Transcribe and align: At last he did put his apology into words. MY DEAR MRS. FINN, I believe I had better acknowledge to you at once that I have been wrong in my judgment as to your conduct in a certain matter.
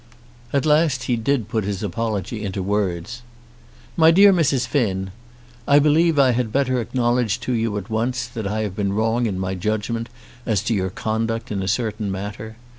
At 0.51 0.65
last 0.65 1.03
he 1.03 1.15
did 1.15 1.47
put 1.47 1.63
his 1.63 1.83
apology 1.83 2.41
into 2.43 2.63
words. 2.63 3.21
MY 3.95 4.09
DEAR 4.09 4.33
MRS. 4.33 4.65
FINN, 4.65 5.11
I 5.67 5.77
believe 5.77 6.17
I 6.17 6.31
had 6.31 6.51
better 6.51 6.81
acknowledge 6.81 7.39
to 7.41 7.51
you 7.51 7.77
at 7.77 7.91
once 7.91 8.25
that 8.25 8.47
I 8.47 8.61
have 8.61 8.75
been 8.75 8.93
wrong 8.93 9.27
in 9.27 9.37
my 9.37 9.53
judgment 9.53 10.09
as 10.43 10.63
to 10.63 10.73
your 10.73 10.89
conduct 10.89 11.51
in 11.51 11.61
a 11.61 11.67
certain 11.67 12.09
matter. 12.11 12.57